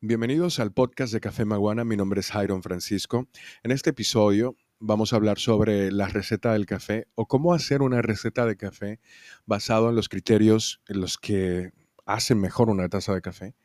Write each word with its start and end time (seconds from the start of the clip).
Bienvenidos 0.00 0.60
al 0.60 0.70
podcast 0.70 1.12
de 1.12 1.18
Café 1.18 1.44
Maguana. 1.44 1.82
Mi 1.82 1.96
nombre 1.96 2.20
es 2.20 2.30
Jairon 2.30 2.62
Francisco. 2.62 3.26
En 3.64 3.72
este 3.72 3.90
episodio 3.90 4.54
vamos 4.78 5.12
a 5.12 5.16
hablar 5.16 5.40
sobre 5.40 5.90
la 5.90 6.06
receta 6.06 6.52
del 6.52 6.66
café 6.66 7.08
o 7.16 7.26
cómo 7.26 7.52
hacer 7.52 7.82
una 7.82 8.00
receta 8.00 8.46
de 8.46 8.56
café 8.56 9.00
basado 9.44 9.88
en 9.88 9.96
los 9.96 10.08
criterios 10.08 10.80
en 10.86 11.00
los 11.00 11.18
que 11.18 11.72
hacen 12.06 12.40
mejor 12.40 12.70
una 12.70 12.88
taza 12.88 13.12
de 13.12 13.20
café 13.20 13.56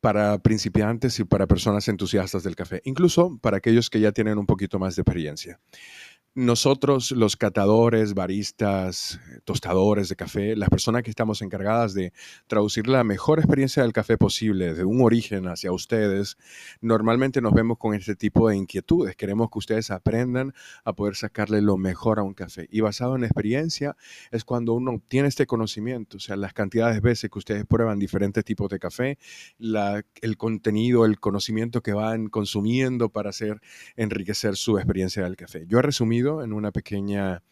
para 0.00 0.38
principiantes 0.38 1.18
y 1.18 1.24
para 1.24 1.48
personas 1.48 1.88
entusiastas 1.88 2.44
del 2.44 2.54
café, 2.54 2.80
incluso 2.84 3.36
para 3.42 3.56
aquellos 3.56 3.90
que 3.90 3.98
ya 3.98 4.12
tienen 4.12 4.38
un 4.38 4.46
poquito 4.46 4.78
más 4.78 4.94
de 4.94 5.02
experiencia 5.02 5.58
nosotros, 6.36 7.12
los 7.12 7.34
catadores, 7.34 8.12
baristas, 8.12 9.18
tostadores 9.44 10.10
de 10.10 10.16
café, 10.16 10.54
las 10.54 10.68
personas 10.68 11.02
que 11.02 11.08
estamos 11.08 11.40
encargadas 11.40 11.94
de 11.94 12.12
traducir 12.46 12.88
la 12.88 13.04
mejor 13.04 13.38
experiencia 13.38 13.82
del 13.82 13.94
café 13.94 14.18
posible 14.18 14.74
de 14.74 14.84
un 14.84 15.00
origen 15.00 15.48
hacia 15.48 15.72
ustedes, 15.72 16.36
normalmente 16.82 17.40
nos 17.40 17.54
vemos 17.54 17.78
con 17.78 17.94
este 17.94 18.16
tipo 18.16 18.50
de 18.50 18.56
inquietudes. 18.56 19.16
Queremos 19.16 19.48
que 19.50 19.58
ustedes 19.58 19.90
aprendan 19.90 20.52
a 20.84 20.92
poder 20.92 21.16
sacarle 21.16 21.62
lo 21.62 21.78
mejor 21.78 22.18
a 22.18 22.22
un 22.22 22.34
café. 22.34 22.68
Y 22.70 22.82
basado 22.82 23.16
en 23.16 23.24
experiencia 23.24 23.96
es 24.30 24.44
cuando 24.44 24.74
uno 24.74 24.90
obtiene 24.90 25.28
este 25.28 25.46
conocimiento, 25.46 26.18
o 26.18 26.20
sea, 26.20 26.36
las 26.36 26.52
cantidades 26.52 26.96
de 26.96 27.00
veces 27.00 27.30
que 27.30 27.38
ustedes 27.38 27.64
prueban 27.64 27.98
diferentes 27.98 28.44
tipos 28.44 28.68
de 28.68 28.78
café, 28.78 29.16
el 29.58 30.36
contenido, 30.36 31.06
el 31.06 31.18
conocimiento 31.18 31.82
que 31.82 31.94
van 31.94 32.28
consumiendo 32.28 33.08
para 33.08 33.30
hacer 33.30 33.62
enriquecer 33.96 34.56
su 34.56 34.76
experiencia 34.76 35.24
del 35.24 35.36
café. 35.36 35.64
Yo 35.66 35.78
he 35.78 35.82
resumido 35.82 36.25
en 36.26 36.52
una 36.52 36.72
pequeña 36.72 37.42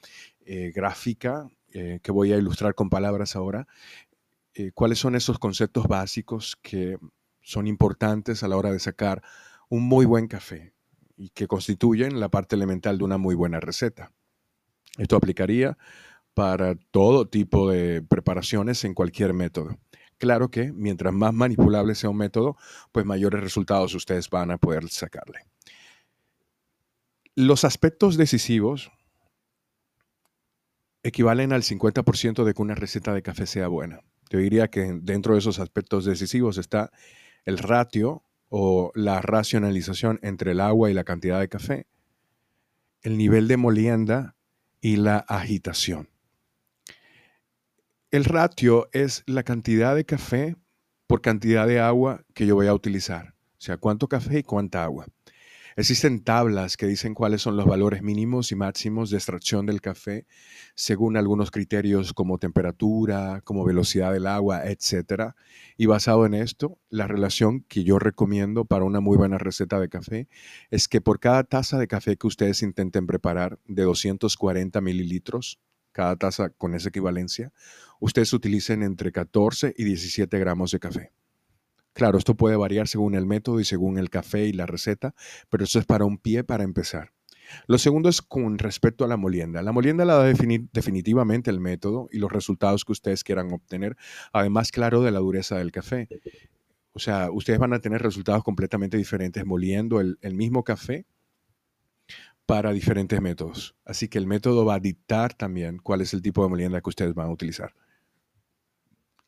eh, 0.44 0.72
gráfica 0.74 1.48
eh, 1.72 2.00
que 2.02 2.12
voy 2.12 2.32
a 2.32 2.36
ilustrar 2.36 2.74
con 2.74 2.90
palabras 2.90 3.34
ahora, 3.36 3.66
eh, 4.54 4.70
cuáles 4.72 4.98
son 4.98 5.14
esos 5.14 5.38
conceptos 5.38 5.88
básicos 5.88 6.56
que 6.62 6.98
son 7.40 7.66
importantes 7.66 8.42
a 8.42 8.48
la 8.48 8.56
hora 8.56 8.70
de 8.70 8.78
sacar 8.78 9.22
un 9.68 9.82
muy 9.82 10.06
buen 10.06 10.28
café 10.28 10.72
y 11.16 11.30
que 11.30 11.46
constituyen 11.46 12.20
la 12.20 12.28
parte 12.28 12.56
elemental 12.56 12.98
de 12.98 13.04
una 13.04 13.18
muy 13.18 13.34
buena 13.34 13.60
receta. 13.60 14.12
Esto 14.98 15.16
aplicaría 15.16 15.76
para 16.34 16.74
todo 16.76 17.28
tipo 17.28 17.70
de 17.70 18.02
preparaciones 18.02 18.84
en 18.84 18.94
cualquier 18.94 19.34
método. 19.34 19.78
Claro 20.18 20.50
que 20.50 20.72
mientras 20.72 21.12
más 21.12 21.34
manipulable 21.34 21.94
sea 21.94 22.10
un 22.10 22.18
método, 22.18 22.56
pues 22.92 23.04
mayores 23.04 23.40
resultados 23.40 23.94
ustedes 23.94 24.30
van 24.30 24.50
a 24.50 24.58
poder 24.58 24.88
sacarle. 24.88 25.40
Los 27.36 27.64
aspectos 27.64 28.16
decisivos 28.16 28.92
equivalen 31.02 31.52
al 31.52 31.62
50% 31.62 32.44
de 32.44 32.54
que 32.54 32.62
una 32.62 32.76
receta 32.76 33.12
de 33.12 33.22
café 33.22 33.46
sea 33.46 33.66
buena. 33.66 34.00
Yo 34.30 34.38
diría 34.38 34.68
que 34.68 34.98
dentro 35.02 35.34
de 35.34 35.40
esos 35.40 35.58
aspectos 35.58 36.04
decisivos 36.04 36.58
está 36.58 36.90
el 37.44 37.58
ratio 37.58 38.22
o 38.48 38.92
la 38.94 39.20
racionalización 39.20 40.20
entre 40.22 40.52
el 40.52 40.60
agua 40.60 40.90
y 40.90 40.94
la 40.94 41.02
cantidad 41.02 41.40
de 41.40 41.48
café, 41.48 41.86
el 43.02 43.18
nivel 43.18 43.48
de 43.48 43.56
molienda 43.56 44.36
y 44.80 44.96
la 44.96 45.18
agitación. 45.18 46.08
El 48.12 48.24
ratio 48.24 48.88
es 48.92 49.24
la 49.26 49.42
cantidad 49.42 49.96
de 49.96 50.04
café 50.04 50.54
por 51.08 51.20
cantidad 51.20 51.66
de 51.66 51.80
agua 51.80 52.24
que 52.32 52.46
yo 52.46 52.54
voy 52.54 52.68
a 52.68 52.74
utilizar. 52.74 53.34
O 53.58 53.60
sea, 53.64 53.76
cuánto 53.76 54.08
café 54.08 54.38
y 54.38 54.42
cuánta 54.44 54.84
agua. 54.84 55.06
Existen 55.76 56.22
tablas 56.22 56.76
que 56.76 56.86
dicen 56.86 57.14
cuáles 57.14 57.42
son 57.42 57.56
los 57.56 57.66
valores 57.66 58.00
mínimos 58.00 58.52
y 58.52 58.54
máximos 58.54 59.10
de 59.10 59.16
extracción 59.16 59.66
del 59.66 59.80
café 59.80 60.24
según 60.76 61.16
algunos 61.16 61.50
criterios 61.50 62.12
como 62.12 62.38
temperatura, 62.38 63.40
como 63.42 63.64
velocidad 63.64 64.12
del 64.12 64.28
agua, 64.28 64.62
etc. 64.66 65.34
Y 65.76 65.86
basado 65.86 66.26
en 66.26 66.34
esto, 66.34 66.78
la 66.90 67.08
relación 67.08 67.62
que 67.62 67.82
yo 67.82 67.98
recomiendo 67.98 68.64
para 68.66 68.84
una 68.84 69.00
muy 69.00 69.16
buena 69.16 69.36
receta 69.36 69.80
de 69.80 69.88
café 69.88 70.28
es 70.70 70.86
que 70.86 71.00
por 71.00 71.18
cada 71.18 71.42
taza 71.42 71.76
de 71.76 71.88
café 71.88 72.16
que 72.16 72.28
ustedes 72.28 72.62
intenten 72.62 73.08
preparar 73.08 73.58
de 73.66 73.82
240 73.82 74.80
mililitros, 74.80 75.58
cada 75.90 76.14
taza 76.14 76.50
con 76.50 76.74
esa 76.74 76.90
equivalencia, 76.90 77.52
ustedes 77.98 78.32
utilicen 78.32 78.84
entre 78.84 79.10
14 79.10 79.74
y 79.76 79.82
17 79.82 80.38
gramos 80.38 80.70
de 80.70 80.78
café. 80.78 81.23
Claro, 81.94 82.18
esto 82.18 82.36
puede 82.36 82.56
variar 82.56 82.88
según 82.88 83.14
el 83.14 83.26
método 83.26 83.60
y 83.60 83.64
según 83.64 83.98
el 83.98 84.10
café 84.10 84.46
y 84.46 84.52
la 84.52 84.66
receta, 84.66 85.14
pero 85.48 85.64
eso 85.64 85.78
es 85.78 85.86
para 85.86 86.04
un 86.04 86.18
pie 86.18 86.44
para 86.44 86.64
empezar. 86.64 87.12
Lo 87.66 87.78
segundo 87.78 88.08
es 88.08 88.20
con 88.20 88.58
respecto 88.58 89.04
a 89.04 89.08
la 89.08 89.16
molienda. 89.16 89.62
La 89.62 89.72
molienda 89.72 90.04
la 90.04 90.16
va 90.16 90.24
a 90.24 90.26
definir 90.26 90.68
definitivamente 90.72 91.50
el 91.50 91.60
método 91.60 92.08
y 92.10 92.18
los 92.18 92.32
resultados 92.32 92.84
que 92.84 92.92
ustedes 92.92 93.22
quieran 93.22 93.52
obtener, 93.52 93.96
además, 94.32 94.70
claro, 94.72 95.02
de 95.02 95.10
la 95.10 95.20
dureza 95.20 95.56
del 95.56 95.70
café. 95.70 96.08
O 96.92 96.98
sea, 96.98 97.30
ustedes 97.30 97.58
van 97.58 97.72
a 97.72 97.80
tener 97.80 98.02
resultados 98.02 98.42
completamente 98.44 98.96
diferentes 98.96 99.44
moliendo 99.44 100.00
el 100.00 100.34
mismo 100.34 100.64
café 100.64 101.06
para 102.46 102.72
diferentes 102.72 103.20
métodos. 103.20 103.74
Así 103.84 104.08
que 104.08 104.18
el 104.18 104.26
método 104.26 104.64
va 104.64 104.74
a 104.74 104.80
dictar 104.80 105.34
también 105.34 105.78
cuál 105.78 106.00
es 106.00 106.12
el 106.12 106.22
tipo 106.22 106.42
de 106.42 106.48
molienda 106.48 106.80
que 106.80 106.90
ustedes 106.90 107.14
van 107.14 107.28
a 107.28 107.32
utilizar. 107.32 107.74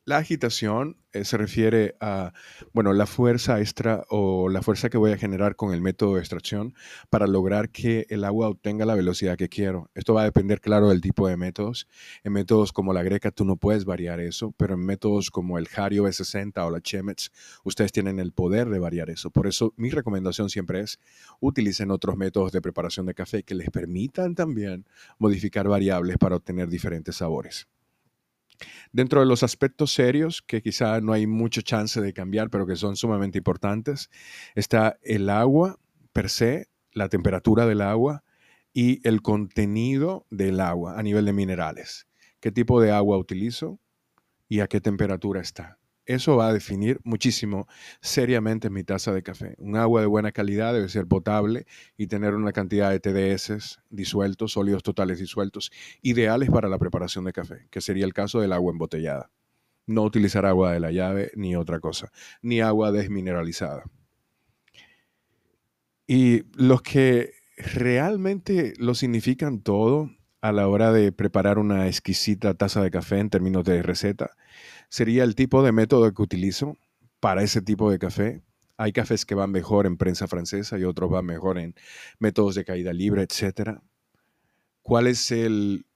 La 0.07 0.19
agitación 0.19 0.95
eh, 1.11 1.25
se 1.25 1.35
refiere 1.35 1.97
a, 1.99 2.31
bueno, 2.71 2.93
la 2.93 3.05
fuerza 3.05 3.59
extra 3.59 4.05
o 4.07 4.47
la 4.47 4.61
fuerza 4.61 4.89
que 4.89 4.97
voy 4.97 5.11
a 5.11 5.17
generar 5.17 5.57
con 5.57 5.73
el 5.73 5.81
método 5.81 6.13
de 6.13 6.21
extracción 6.21 6.73
para 7.09 7.27
lograr 7.27 7.71
que 7.71 8.05
el 8.07 8.23
agua 8.23 8.47
obtenga 8.47 8.85
la 8.85 8.95
velocidad 8.95 9.35
que 9.35 9.49
quiero. 9.49 9.91
Esto 9.95 10.13
va 10.13 10.21
a 10.21 10.23
depender, 10.23 10.61
claro, 10.61 10.87
del 10.87 11.01
tipo 11.01 11.27
de 11.27 11.35
métodos. 11.35 11.89
En 12.23 12.31
métodos 12.31 12.71
como 12.71 12.93
la 12.93 13.03
greca 13.03 13.31
tú 13.31 13.43
no 13.43 13.57
puedes 13.57 13.83
variar 13.83 14.21
eso, 14.21 14.53
pero 14.55 14.75
en 14.75 14.85
métodos 14.85 15.29
como 15.29 15.57
el 15.57 15.67
Hario 15.75 16.05
B60 16.05 16.65
o 16.65 16.71
la 16.71 16.79
Chemex, 16.79 17.29
ustedes 17.65 17.91
tienen 17.91 18.21
el 18.21 18.31
poder 18.31 18.69
de 18.69 18.79
variar 18.79 19.09
eso. 19.09 19.29
Por 19.29 19.45
eso 19.45 19.73
mi 19.75 19.89
recomendación 19.89 20.49
siempre 20.49 20.79
es 20.79 21.01
utilicen 21.41 21.91
otros 21.91 22.15
métodos 22.15 22.53
de 22.53 22.61
preparación 22.61 23.07
de 23.07 23.13
café 23.13 23.43
que 23.43 23.55
les 23.55 23.69
permitan 23.71 24.35
también 24.35 24.85
modificar 25.17 25.67
variables 25.67 26.17
para 26.17 26.37
obtener 26.37 26.69
diferentes 26.69 27.17
sabores. 27.17 27.67
Dentro 28.91 29.19
de 29.19 29.25
los 29.25 29.43
aspectos 29.43 29.93
serios, 29.93 30.41
que 30.41 30.61
quizá 30.61 31.01
no 31.01 31.13
hay 31.13 31.27
mucha 31.27 31.61
chance 31.61 32.01
de 32.01 32.13
cambiar, 32.13 32.49
pero 32.49 32.65
que 32.65 32.75
son 32.75 32.95
sumamente 32.95 33.37
importantes, 33.37 34.09
está 34.55 34.97
el 35.03 35.29
agua 35.29 35.79
per 36.13 36.29
se, 36.29 36.67
la 36.91 37.09
temperatura 37.09 37.65
del 37.65 37.81
agua 37.81 38.23
y 38.73 39.07
el 39.07 39.21
contenido 39.21 40.25
del 40.29 40.59
agua 40.59 40.99
a 40.99 41.03
nivel 41.03 41.25
de 41.25 41.33
minerales. 41.33 42.07
¿Qué 42.39 42.51
tipo 42.51 42.81
de 42.81 42.91
agua 42.91 43.17
utilizo 43.17 43.79
y 44.47 44.59
a 44.59 44.67
qué 44.67 44.81
temperatura 44.81 45.41
está? 45.41 45.77
Eso 46.07 46.37
va 46.37 46.47
a 46.47 46.53
definir 46.53 47.01
muchísimo 47.03 47.67
seriamente 47.99 48.69
mi 48.69 48.85
taza 48.85 49.13
de 49.13 49.23
café. 49.23 49.55
Un 49.57 49.75
agua 49.75 49.99
de 49.99 50.07
buena 50.07 50.31
calidad 50.31 50.73
debe 50.73 50.87
ser 50.87 51.05
potable 51.05 51.65
y 51.97 52.07
tener 52.07 52.33
una 52.33 52.53
cantidad 52.53 52.89
de 52.89 53.01
TDS 53.01 53.79
disueltos, 53.89 54.53
sólidos 54.53 54.83
totales 54.83 55.19
disueltos, 55.19 55.69
ideales 56.01 56.49
para 56.49 56.69
la 56.69 56.79
preparación 56.79 57.25
de 57.25 57.33
café, 57.33 57.67
que 57.69 57.81
sería 57.81 58.05
el 58.05 58.13
caso 58.13 58.39
del 58.39 58.53
agua 58.53 58.71
embotellada. 58.71 59.29
No 59.85 60.03
utilizar 60.03 60.45
agua 60.45 60.71
de 60.71 60.79
la 60.79 60.91
llave 60.91 61.29
ni 61.35 61.57
otra 61.57 61.81
cosa, 61.81 62.09
ni 62.41 62.61
agua 62.61 62.93
desmineralizada. 62.93 63.83
Y 66.07 66.43
los 66.53 66.81
que 66.83 67.33
realmente 67.57 68.75
lo 68.77 68.95
significan 68.95 69.61
todo 69.61 70.09
a 70.41 70.51
la 70.51 70.67
hora 70.67 70.91
de 70.91 71.11
preparar 71.11 71.57
una 71.57 71.87
exquisita 71.87 72.53
taza 72.53 72.81
de 72.81 72.91
café 72.91 73.19
en 73.19 73.29
términos 73.29 73.63
de 73.63 73.81
receta 73.81 74.31
sería 74.89 75.23
el 75.23 75.35
tipo 75.35 75.63
de 75.63 75.71
método 75.71 76.13
que 76.13 76.21
utilizo 76.21 76.77
para 77.19 77.43
ese 77.43 77.61
tipo 77.61 77.91
de 77.91 77.99
café. 77.99 78.41
Hay 78.77 78.93
cafés 78.93 79.25
que 79.25 79.35
van 79.35 79.51
mejor 79.51 79.85
en 79.87 79.97
prensa 79.97 80.27
francesa 80.27 80.77
y 80.77 80.83
otros 80.83 81.09
van 81.09 81.25
mejor 81.25 81.57
en 81.57 81.75
métodos 82.19 82.55
de 82.55 82.65
caída 82.65 82.93
libre, 82.93 83.23
etc. 83.23 83.79
¿Cuál 84.81 85.07
es 85.07 85.33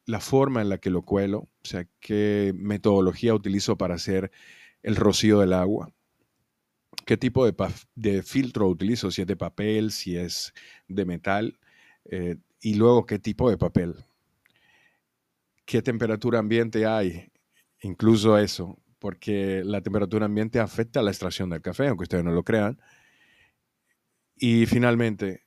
la 0.06 0.19
forma 0.19 0.62
en 0.62 0.69
la 0.69 0.80
que 0.80 0.90
lo 0.90 1.03
cuelo? 1.03 1.40
O 1.40 1.50
sea, 1.66 1.88
qué 2.00 2.53
metodología 2.56 3.35
utilizo 3.35 3.78
para 3.78 3.96
hacer 3.96 4.31
el 4.81 4.96
rocío 4.96 5.40
del 5.40 5.53
agua. 5.53 5.94
¿Qué 7.06 7.18
tipo 7.18 7.46
de, 7.46 8.24
filtro 8.24 8.68
utilizo? 8.68 9.12
Si 9.12 9.21
es 9.21 9.27
de 9.27 9.36
papel, 9.36 9.92
si 9.92 10.18
es 10.18 10.54
de 10.88 11.06
metal. 11.06 11.60
Eh, 12.06 12.38
y 12.62 12.75
luego, 12.75 13.06
¿qué 13.06 13.19
tipo 13.19 13.50
de 13.50 13.57
papel? 13.57 13.95
¿Qué 15.66 15.81
temperatura 15.81 16.40
ambiente 16.40 16.86
hay 16.86 17.31
incluso 17.81 18.38
eso, 18.38 18.78
porque 19.00 19.63
la 19.66 19.81
temperatura 19.81 20.25
ambiente 20.25 20.60
afecta 20.60 21.02
la 21.02 21.12
extracción 21.12 21.50
del 21.50 21.62
café, 21.62 21.88
aunque 21.88 22.04
ustedes 22.04 22.24
no 22.24 22.31
lo 22.31 22.44
crean. 22.44 22.80
Y 24.36 24.66
finalmente, 24.66 25.46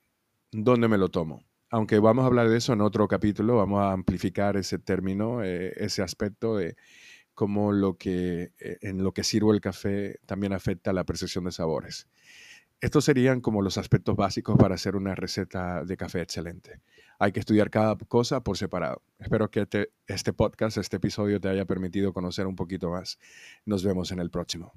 ¿dónde 0.53 0.89
me 0.89 0.99
lo 0.99 1.09
tomo? 1.09 1.45
Aunque 1.71 1.99
vamos 1.99 2.25
a 2.25 2.27
hablar 2.27 2.49
de 2.49 2.59
eso 2.59 2.73
en 2.73 2.81
otro 2.81 3.09
capítulo, 3.09 3.57
vamos 3.57 3.81
a 3.81 3.93
amplificar 3.93 4.57
ese 4.57 4.79
término, 4.79 5.43
eh, 5.43 5.73
ese 5.77 6.03
aspecto 6.03 6.57
de 6.57 6.77
cómo 7.35 7.73
lo 7.73 7.97
que, 7.97 8.53
eh, 8.61 8.79
en 8.81 9.03
lo 9.03 9.13
que 9.13 9.25
sirvo 9.25 9.53
el 9.53 9.61
café 9.61 10.19
también 10.27 10.53
afecta 10.53 10.93
la 10.93 11.05
percepción 11.05 11.45
de 11.45 11.53
sabores. 11.53 12.09
Estos 12.81 13.07
serían 13.07 13.41
como 13.41 13.63
los 13.63 13.79
aspectos 13.79 14.15
básicos 14.15 14.57
para 14.59 14.75
hacer 14.75 14.95
una 14.95 15.15
receta 15.15 15.85
de 15.85 15.97
café 15.97 16.21
excelente. 16.21 16.81
Hay 17.19 17.33
que 17.33 17.41
estudiar 17.41 17.71
cada 17.71 17.97
cosa 17.97 18.43
por 18.43 18.59
separado. 18.59 19.03
Espero 19.19 19.51
que 19.51 19.67
este 20.07 20.33
podcast, 20.33 20.77
este 20.77 20.97
episodio 20.97 21.41
te 21.41 21.49
haya 21.49 21.65
permitido 21.65 22.13
conocer 22.13 22.47
un 22.47 22.57
poquito 22.57 22.91
más. 22.91 23.19
Nos 23.65 23.85
vemos 23.85 24.13
en 24.13 24.19
el 24.19 24.31
próximo. 24.31 24.73